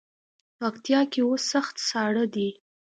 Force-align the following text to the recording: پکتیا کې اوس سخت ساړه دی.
پکتیا 0.59 1.01
کې 1.11 1.21
اوس 1.27 1.41
سخت 1.53 1.75
ساړه 1.89 2.23
دی. 2.33 2.49